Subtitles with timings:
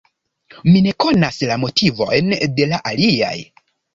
[0.69, 3.33] Mi ne konas la motivojn de la aliaj.